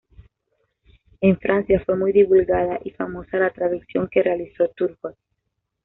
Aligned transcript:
En 1.19 1.37
Francia 1.37 1.79
fue 1.85 1.95
muy 1.95 2.11
divulgada 2.11 2.79
y 2.83 2.89
famosa 2.89 3.37
la 3.37 3.51
traducción 3.53 4.09
que 4.11 4.23
realizó 4.23 4.67
Turgot. 4.69 5.15